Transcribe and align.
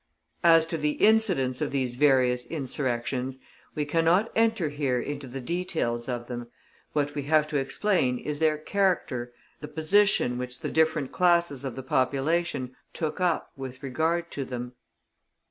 As 0.43 0.65
to 0.65 0.79
the 0.79 0.93
incidents 0.93 1.61
of 1.61 1.69
these 1.69 1.93
various 1.95 2.47
insurrections, 2.47 3.37
we 3.75 3.85
cannot 3.85 4.31
enter 4.35 4.69
here 4.69 4.99
into 4.99 5.27
the 5.27 5.39
details 5.39 6.09
of 6.09 6.25
them: 6.27 6.47
what 6.93 7.13
we 7.13 7.21
have 7.29 7.47
to 7.49 7.57
explain 7.57 8.17
is 8.17 8.39
their 8.39 8.57
character, 8.57 9.25
and 9.25 9.31
the 9.59 9.67
position 9.71 10.39
which 10.39 10.61
the 10.61 10.71
different 10.71 11.11
classes 11.11 11.63
of 11.63 11.75
the 11.75 11.83
population 11.83 12.75
took 12.93 13.19
up 13.21 13.51
with 13.55 13.83
regard 13.83 14.31
to 14.31 14.43
them. 14.43 14.73